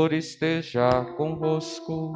[0.00, 2.14] Senhor esteja convosco.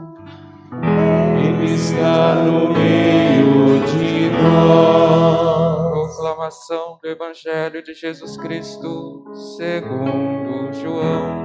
[1.39, 5.91] Ele está no meio de nós.
[6.17, 9.23] Proclamação do Evangelho de Jesus Cristo,
[9.59, 11.45] segundo João.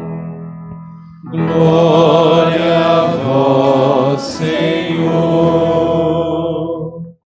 [1.29, 5.09] Glória a vós, Senhor.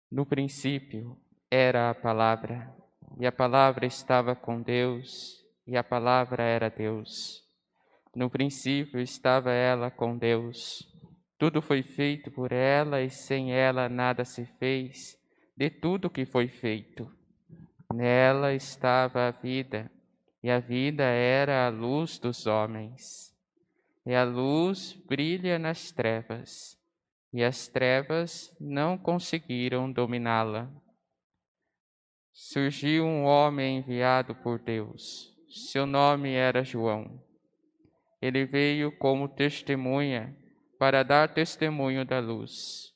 [0.09, 1.17] No princípio
[1.49, 2.73] era a palavra,
[3.19, 7.40] e a palavra estava com Deus, e a palavra era Deus.
[8.15, 10.87] No princípio estava ela com Deus.
[11.37, 15.17] Tudo foi feito por ela e sem ela nada se fez
[15.55, 17.09] de tudo que foi feito.
[17.93, 19.91] Nela estava a vida,
[20.43, 23.35] e a vida era a luz dos homens.
[24.05, 26.77] E a luz brilha nas trevas,
[27.31, 30.69] e as trevas não conseguiram dominá-la.
[32.33, 35.31] Surgiu um homem enviado por Deus.
[35.49, 37.21] Seu nome era João.
[38.21, 40.35] Ele veio como testemunha
[40.77, 42.93] para dar testemunho da luz,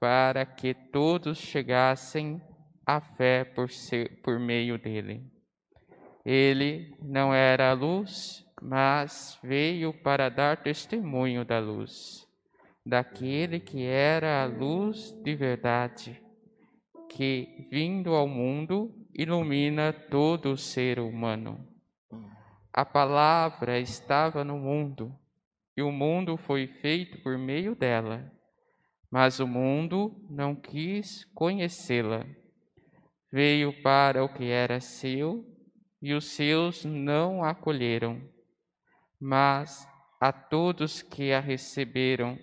[0.00, 2.40] para que todos chegassem
[2.86, 5.24] à fé por, ser, por meio dele.
[6.24, 12.26] Ele não era a luz, mas veio para dar testemunho da luz,
[12.84, 16.22] daquele que era a luz de verdade,
[17.10, 21.75] que, vindo ao mundo, ilumina todo o ser humano.
[22.76, 25.10] A palavra estava no mundo,
[25.74, 28.30] e o mundo foi feito por meio dela,
[29.10, 32.26] mas o mundo não quis conhecê-la.
[33.32, 35.42] Veio para o que era seu,
[36.02, 38.20] e os seus não a acolheram.
[39.18, 39.88] Mas
[40.20, 42.38] a todos que a receberam,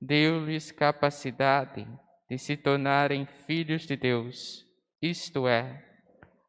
[0.00, 1.84] deu-lhes capacidade
[2.30, 4.64] de se tornarem filhos de Deus,
[5.02, 5.84] isto é,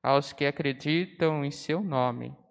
[0.04, 2.45] aos que acreditam em seu nome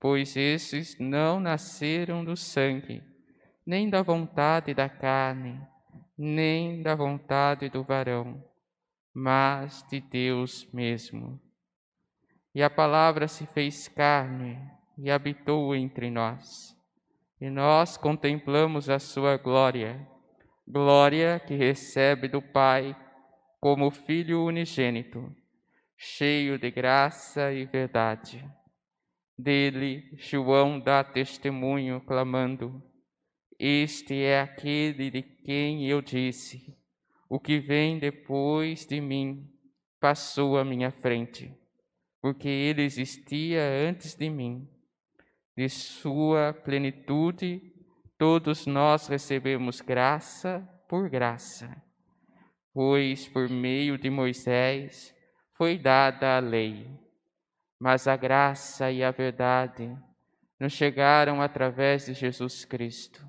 [0.00, 3.02] pois esses não nasceram do sangue,
[3.66, 5.60] nem da vontade da carne,
[6.16, 8.42] nem da vontade do varão,
[9.12, 11.40] mas de Deus mesmo.
[12.54, 14.58] E a palavra se fez carne
[14.96, 16.76] e habitou entre nós.
[17.40, 20.04] E nós contemplamos a sua glória,
[20.66, 22.96] glória que recebe do Pai
[23.60, 25.34] como Filho unigênito,
[25.96, 28.44] cheio de graça e verdade.
[29.38, 32.82] Dele, João dá testemunho, clamando:
[33.56, 36.76] Este é aquele de quem eu disse:
[37.30, 39.48] O que vem depois de mim
[40.00, 41.54] passou à minha frente,
[42.20, 44.68] porque ele existia antes de mim.
[45.56, 47.62] De sua plenitude,
[48.18, 51.80] todos nós recebemos graça por graça,
[52.74, 55.14] pois por meio de Moisés
[55.56, 57.07] foi dada a lei
[57.78, 59.96] mas a graça e a verdade
[60.58, 63.24] nos chegaram através de Jesus Cristo.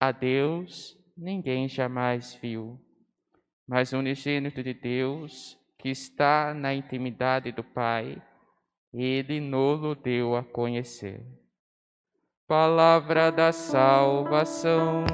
[0.00, 2.80] A Deus ninguém jamais viu,
[3.66, 8.20] mas o unigênito de Deus, que está na intimidade do Pai,
[8.92, 11.24] ele nolo deu a conhecer.
[12.46, 15.04] Palavra da salvação.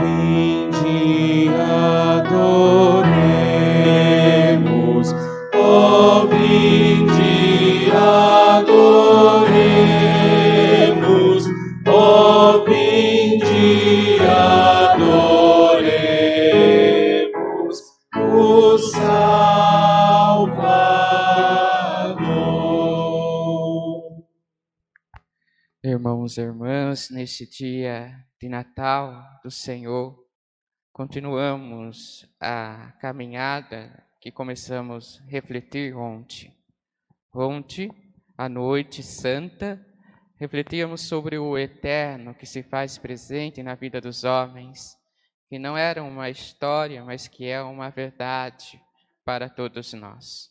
[0.00, 0.49] be.
[25.82, 30.14] Irmãos e irmãs, neste dia de Natal do Senhor,
[30.92, 36.54] continuamos a caminhada que começamos a refletir ontem.
[37.34, 37.90] Ontem,
[38.36, 39.82] à noite santa,
[40.38, 44.94] refletíamos sobre o eterno que se faz presente na vida dos homens,
[45.48, 48.78] que não era uma história, mas que é uma verdade
[49.24, 50.50] para todos nós.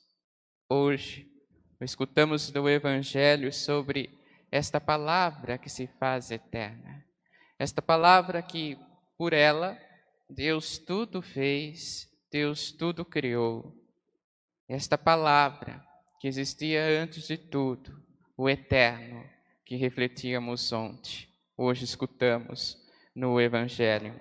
[0.67, 1.27] Hoje,
[1.79, 4.18] escutamos do Evangelho sobre
[4.51, 7.05] esta palavra que se faz eterna.
[7.57, 8.77] Esta palavra que,
[9.17, 9.77] por ela,
[10.29, 13.75] Deus tudo fez, Deus tudo criou.
[14.67, 15.83] Esta palavra
[16.19, 18.03] que existia antes de tudo,
[18.37, 19.23] o eterno,
[19.65, 22.77] que refletíamos ontem, hoje escutamos
[23.13, 24.13] no Evangelho.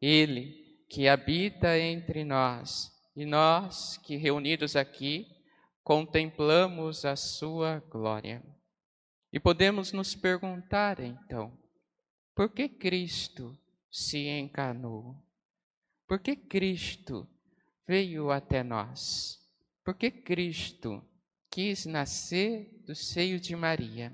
[0.00, 5.26] Ele que habita entre nós e nós que reunidos aqui
[5.82, 8.42] contemplamos a sua glória.
[9.32, 11.56] E podemos nos perguntar então,
[12.34, 13.58] por que Cristo
[13.90, 15.16] se encarnou?
[16.06, 17.26] Por que Cristo
[17.86, 19.40] veio até nós?
[19.82, 21.02] Por que Cristo
[21.50, 24.12] quis nascer do seio de Maria?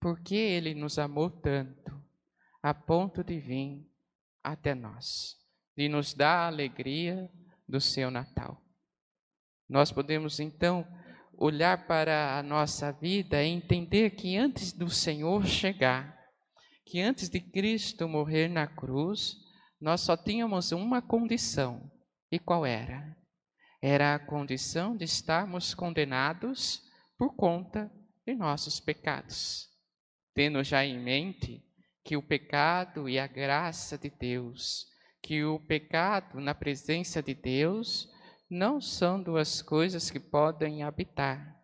[0.00, 1.92] Por que ele nos amou tanto,
[2.60, 3.88] a ponto de vir
[4.42, 5.36] até nós,
[5.76, 7.30] de nos dar a alegria
[7.68, 8.60] do seu Natal?
[9.68, 10.86] Nós podemos então
[11.38, 16.18] olhar para a nossa vida e entender que antes do Senhor chegar,
[16.84, 19.36] que antes de Cristo morrer na cruz,
[19.80, 21.90] nós só tínhamos uma condição.
[22.30, 23.16] E qual era?
[23.80, 26.82] Era a condição de estarmos condenados
[27.16, 27.90] por conta
[28.26, 29.68] de nossos pecados.
[30.34, 31.64] Tendo já em mente
[32.04, 34.86] que o pecado e a graça de Deus,
[35.22, 38.08] que o pecado na presença de Deus
[38.50, 41.56] não são duas coisas que podem habitar.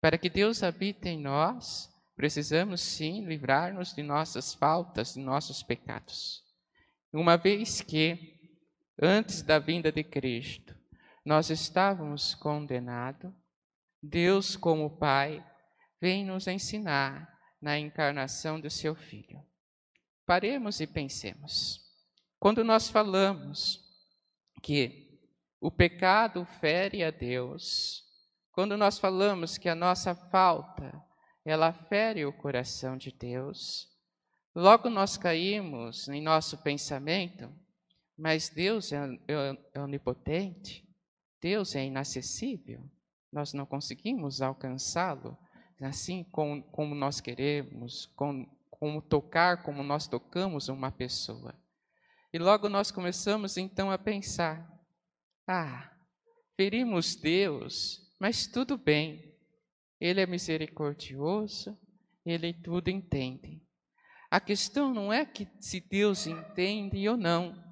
[0.00, 6.42] Para que Deus habite em nós, precisamos sim livrar-nos de nossas faltas, de nossos pecados.
[7.12, 8.38] Uma vez que,
[9.00, 10.76] antes da vinda de Cristo,
[11.24, 13.32] nós estávamos condenados,
[14.02, 15.44] Deus, como Pai,
[16.00, 19.40] vem nos ensinar na encarnação do seu Filho.
[20.26, 21.80] Paremos e pensemos.
[22.40, 23.80] Quando nós falamos
[24.62, 25.11] que
[25.62, 28.02] o pecado fere a Deus.
[28.50, 30.92] Quando nós falamos que a nossa falta,
[31.44, 33.86] ela fere o coração de Deus,
[34.52, 37.48] logo nós caímos em nosso pensamento,
[38.18, 38.98] mas Deus é,
[39.28, 40.84] é, é onipotente,
[41.40, 42.84] Deus é inacessível,
[43.32, 45.38] nós não conseguimos alcançá-lo
[45.80, 51.54] assim como, como nós queremos, como, como tocar como nós tocamos uma pessoa.
[52.32, 54.71] E logo nós começamos então a pensar:
[55.52, 55.92] ah,
[56.56, 59.36] ferimos Deus, mas tudo bem.
[60.00, 61.78] Ele é misericordioso,
[62.24, 63.60] ele tudo entende.
[64.30, 67.62] A questão não é que se Deus entende ou não.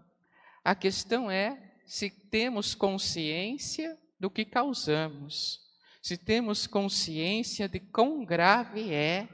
[0.62, 5.58] A questão é se temos consciência do que causamos.
[6.02, 9.26] Se temos consciência de quão grave é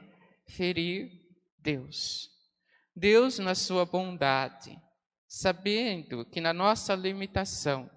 [0.47, 1.11] ferir
[1.59, 2.29] Deus.
[2.95, 4.79] Deus, na sua bondade,
[5.27, 7.89] sabendo que na nossa limitação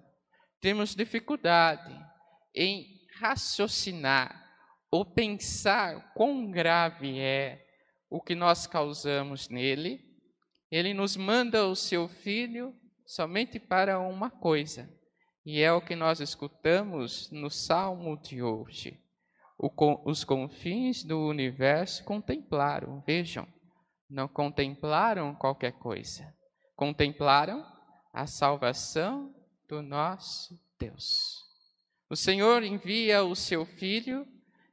[0.61, 1.93] temos dificuldade
[2.55, 2.85] em
[3.19, 4.49] raciocinar
[4.91, 7.65] ou pensar quão grave é
[8.09, 10.01] o que nós causamos nele,
[10.69, 12.75] ele nos manda o seu filho
[13.05, 14.89] somente para uma coisa,
[15.45, 18.99] e é o que nós escutamos no salmo de hoje.
[20.05, 23.47] Os confins do universo contemplaram, vejam,
[24.09, 26.33] não contemplaram qualquer coisa,
[26.75, 27.65] contemplaram
[28.13, 29.33] a salvação
[29.71, 31.45] do nosso Deus.
[32.09, 34.27] O Senhor envia o seu Filho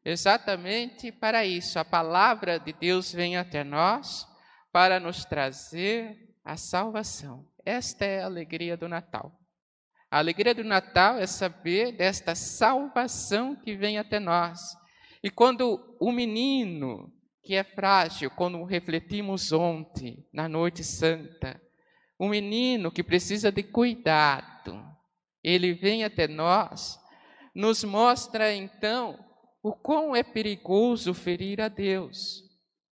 [0.05, 1.79] exatamente para isso.
[1.79, 4.27] A palavra de Deus vem até nós
[4.73, 7.47] para nos trazer a salvação.
[7.65, 9.41] Esta é a alegria do Natal.
[10.11, 14.59] A alegria do Natal é saber desta salvação que vem até nós.
[15.23, 17.13] E quando o menino,
[17.45, 21.61] que é frágil, quando refletimos ontem, na noite santa,
[22.19, 24.85] o menino que precisa de cuidado,
[25.43, 26.99] ele vem até nós,
[27.55, 29.25] nos mostra então
[29.63, 32.43] o quão é perigoso ferir a Deus.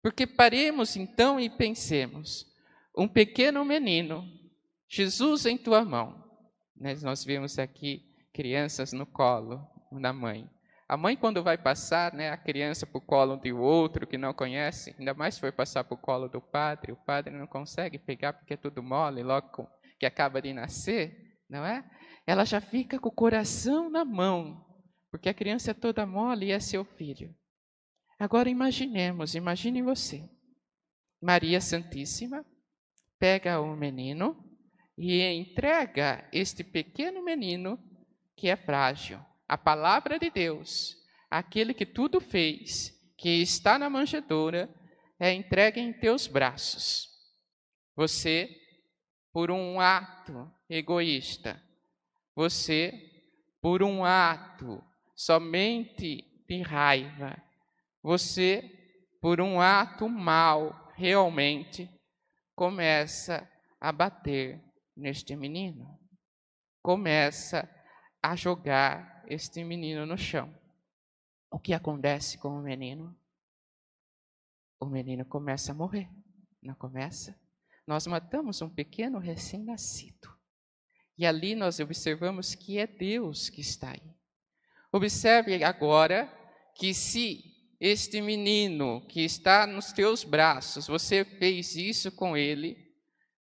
[0.01, 2.45] Porque paremos então e pensemos:
[2.97, 4.27] um pequeno menino,
[4.89, 6.21] Jesus em tua mão.
[6.75, 9.65] Né, nós vemos aqui crianças no colo
[10.01, 10.49] da mãe.
[10.87, 14.33] A mãe, quando vai passar né, a criança para o colo de outro que não
[14.33, 17.97] conhece, ainda mais se for passar para o colo do padre, o padre não consegue
[17.97, 19.67] pegar porque é tudo mole, logo
[19.99, 21.83] que acaba de nascer, não é?
[22.27, 24.65] Ela já fica com o coração na mão,
[25.09, 27.33] porque a criança é toda mole e é seu filho.
[28.19, 30.29] Agora imaginemos, imagine você,
[31.21, 32.45] Maria Santíssima
[33.17, 34.37] pega o menino
[34.97, 37.79] e entrega este pequeno menino
[38.35, 39.19] que é frágil,
[39.53, 40.97] a palavra de Deus,
[41.29, 44.67] aquele que tudo fez, que está na manjedoura,
[45.19, 47.07] é entregue em teus braços.
[47.95, 48.49] Você,
[49.31, 51.61] por um ato egoísta,
[52.35, 52.91] você,
[53.61, 54.83] por um ato
[55.15, 57.39] somente de raiva,
[58.01, 58.67] você,
[59.21, 61.87] por um ato mal, realmente
[62.55, 63.47] começa
[63.79, 64.59] a bater
[64.97, 65.95] neste menino,
[66.81, 67.69] começa
[68.19, 70.53] a jogar este menino no chão.
[71.51, 73.15] O que acontece com o menino?
[74.79, 76.09] O menino começa a morrer,
[76.61, 77.39] não começa?
[77.85, 80.33] Nós matamos um pequeno recém-nascido.
[81.17, 84.13] E ali nós observamos que é Deus que está aí.
[84.91, 86.31] Observe agora
[86.75, 87.43] que se
[87.79, 92.77] este menino que está nos teus braços, você fez isso com ele,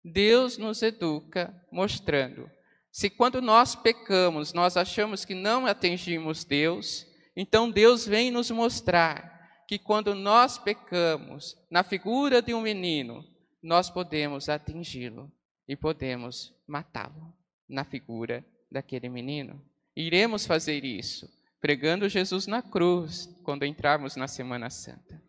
[0.03, 2.51] Deus nos educa mostrando.
[2.91, 7.07] Se quando nós pecamos, nós achamos que não atingimos Deus,
[7.37, 13.25] então Deus vem nos mostrar que quando nós pecamos na figura de um menino,
[13.63, 15.31] nós podemos atingi-lo
[15.69, 17.33] e podemos matá-lo
[17.69, 19.65] na figura daquele menino.
[19.95, 21.29] Iremos fazer isso
[21.61, 25.23] pregando Jesus na cruz quando entrarmos na Semana Santa.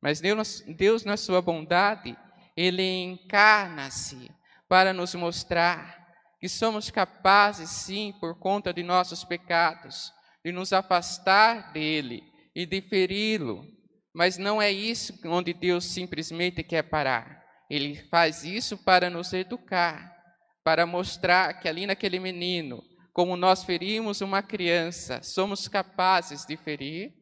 [0.00, 2.16] Mas Deus, Deus na sua bondade,
[2.56, 4.30] ele encarna-se
[4.68, 6.03] para nos mostrar
[6.44, 10.12] que somos capazes, sim, por conta de nossos pecados,
[10.44, 12.22] de nos afastar dele
[12.54, 13.66] e de feri-lo.
[14.12, 17.42] Mas não é isso onde Deus simplesmente quer parar.
[17.70, 20.14] Ele faz isso para nos educar,
[20.62, 27.14] para mostrar que ali naquele menino como nós ferimos uma criança, somos capazes de ferir,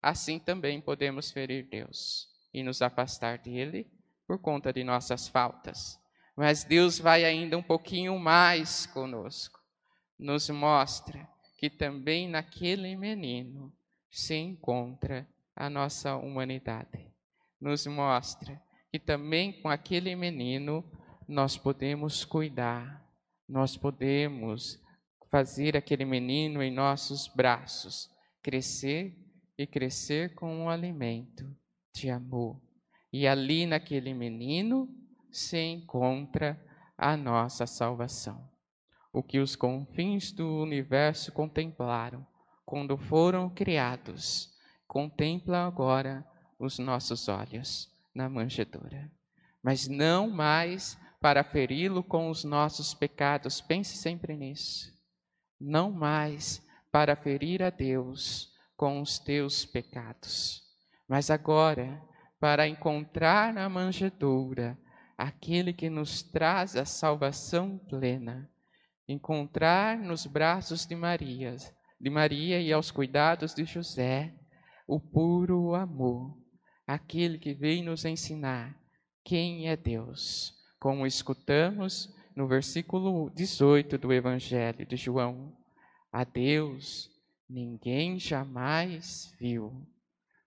[0.00, 3.86] assim também podemos ferir Deus e nos afastar dele
[4.26, 6.01] por conta de nossas faltas.
[6.36, 9.60] Mas Deus vai ainda um pouquinho mais conosco.
[10.18, 13.72] Nos mostra que também naquele menino
[14.10, 17.12] se encontra a nossa humanidade.
[17.60, 18.60] Nos mostra
[18.90, 20.84] que também com aquele menino
[21.28, 23.02] nós podemos cuidar,
[23.48, 24.80] nós podemos
[25.30, 28.10] fazer aquele menino em nossos braços
[28.42, 29.16] crescer
[29.56, 31.56] e crescer com um alimento
[31.94, 32.60] de amor.
[33.12, 34.88] E ali naquele menino
[35.32, 36.62] se encontra
[36.96, 38.48] a nossa salvação.
[39.12, 42.26] O que os confins do universo contemplaram
[42.64, 44.54] quando foram criados,
[44.86, 46.24] contempla agora
[46.58, 49.10] os nossos olhos na manjedoura.
[49.62, 54.92] Mas não mais para feri-lo com os nossos pecados, pense sempre nisso
[55.62, 56.60] não mais
[56.90, 60.62] para ferir a Deus com os teus pecados,
[61.08, 62.02] mas agora
[62.40, 64.76] para encontrar na manjedoura
[65.22, 68.50] aquele que nos traz a salvação plena,
[69.06, 71.54] encontrar nos braços de Maria,
[72.00, 74.34] de Maria e aos cuidados de José,
[74.84, 76.36] o puro amor,
[76.84, 78.76] aquele que vem nos ensinar
[79.22, 85.56] quem é Deus, como escutamos no versículo 18 do Evangelho de João.
[86.10, 87.08] A Deus
[87.48, 89.86] ninguém jamais viu,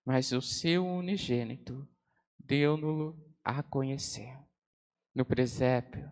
[0.06, 1.88] mas o seu unigênito
[2.38, 4.38] deu-no a conhecer.
[5.16, 6.12] No presépio,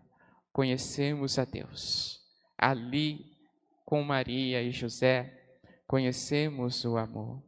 [0.50, 2.22] conhecemos a Deus.
[2.56, 3.36] Ali,
[3.84, 7.42] com Maria e José, conhecemos o amor.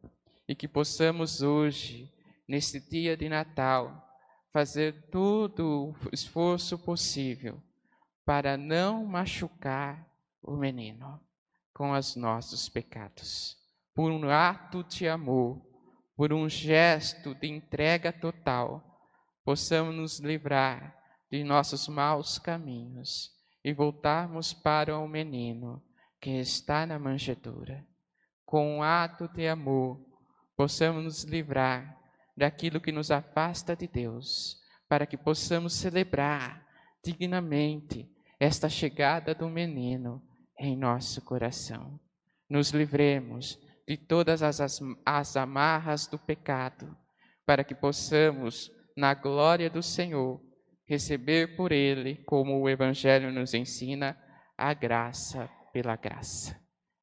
[0.46, 2.12] E que possamos hoje,
[2.46, 4.06] neste dia de Natal,
[4.52, 7.62] fazer todo o esforço possível
[8.22, 10.06] para não machucar
[10.42, 11.18] o menino
[11.72, 13.56] com os nossos pecados.
[13.94, 15.64] Por um ato de amor,
[16.14, 19.00] por um gesto de entrega total,
[19.42, 20.95] possamos nos livrar
[21.30, 23.32] de nossos maus caminhos
[23.64, 25.82] e voltarmos para o menino
[26.20, 27.84] que está na manjedoura.
[28.44, 30.00] Com um ato de amor,
[30.56, 31.98] possamos nos livrar
[32.36, 36.64] daquilo que nos afasta de Deus, para que possamos celebrar
[37.02, 40.22] dignamente esta chegada do menino
[40.58, 41.98] em nosso coração.
[42.48, 46.96] Nos livremos de todas as, as amarras do pecado,
[47.44, 50.40] para que possamos, na glória do Senhor,
[50.86, 54.16] receber por Ele, como o Evangelho nos ensina,
[54.56, 56.58] a graça pela graça.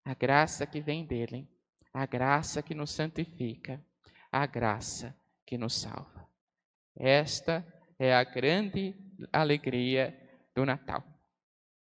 [0.05, 1.47] A graça que vem dele,
[1.93, 3.83] a graça que nos santifica,
[4.31, 6.27] a graça que nos salva.
[6.97, 7.65] Esta
[7.99, 8.95] é a grande
[9.31, 10.17] alegria
[10.55, 11.13] do Natal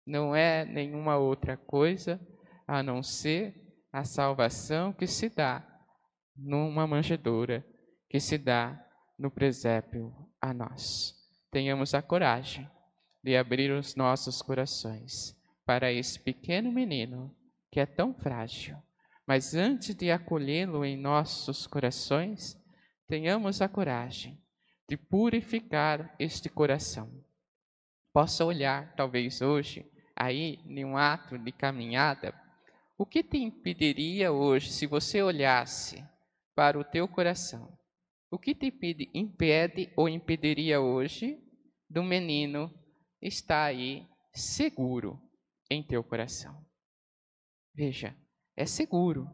[0.06, 2.22] não é nenhuma outra coisa
[2.68, 3.56] a não ser
[3.92, 5.66] a salvação que se dá
[6.36, 7.66] numa manjedoura,
[8.10, 8.80] que se dá
[9.18, 11.15] no presépio a nós.
[11.56, 12.70] Tenhamos a coragem
[13.24, 15.34] de abrir os nossos corações
[15.66, 17.34] para esse pequeno menino
[17.72, 18.76] que é tão frágil.
[19.26, 22.62] Mas antes de acolhê-lo em nossos corações,
[23.08, 24.38] tenhamos a coragem
[24.90, 27.10] de purificar este coração.
[28.12, 32.36] Possa olhar, talvez hoje, aí, em um ato de caminhada,
[32.98, 36.04] o que te impediria hoje, se você olhasse
[36.54, 37.80] para o teu coração,
[38.30, 38.74] o que te
[39.14, 41.45] impede ou impediria hoje
[41.90, 42.74] do menino
[43.22, 45.22] estar aí seguro
[45.70, 46.66] em teu coração?
[47.74, 48.16] Veja,
[48.56, 49.28] é seguro,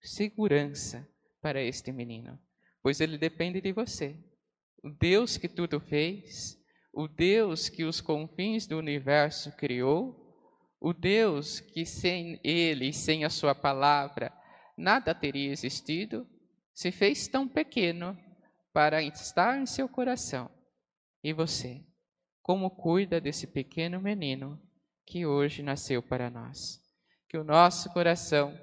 [0.00, 1.08] segurança
[1.40, 2.38] para este menino,
[2.82, 4.18] pois ele depende de você.
[4.82, 6.58] O Deus que tudo fez,
[6.92, 10.20] o Deus que os confins do universo criou,
[10.80, 14.32] o Deus que sem ele sem a sua palavra
[14.76, 16.28] nada teria existido,
[16.74, 18.18] se fez tão pequeno
[18.72, 20.50] para estar em seu coração.
[21.24, 21.82] E você,
[22.42, 24.60] como cuida desse pequeno menino
[25.06, 26.82] que hoje nasceu para nós?
[27.26, 28.54] Que o nosso coração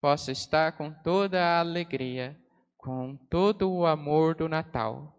[0.00, 2.40] possa estar com toda a alegria,
[2.78, 5.12] com todo o amor do Natal,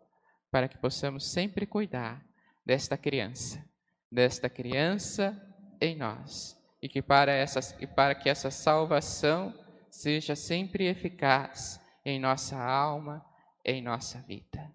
[0.50, 2.26] para que possamos sempre cuidar
[2.66, 3.62] desta criança,
[4.10, 5.36] desta criança
[5.82, 9.54] em nós, e que para, essa, e para que essa salvação
[9.92, 13.26] seja sempre eficaz em nossa alma,
[13.66, 14.74] em nossa vida.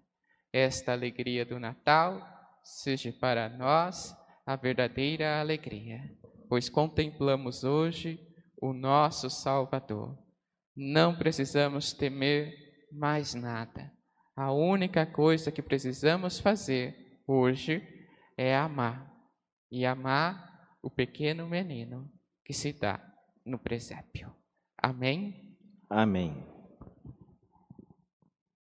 [0.53, 2.21] Esta alegria do Natal
[2.63, 4.15] seja para nós
[4.45, 6.01] a verdadeira alegria,
[6.49, 8.19] pois contemplamos hoje
[8.61, 10.17] o nosso Salvador.
[10.75, 12.53] Não precisamos temer
[12.91, 13.91] mais nada.
[14.35, 17.81] A única coisa que precisamos fazer hoje
[18.37, 19.11] é amar
[19.71, 22.11] e amar o pequeno menino
[22.43, 22.99] que se dá
[23.45, 24.33] no presépio.
[24.77, 25.57] Amém?
[25.89, 26.50] Amém.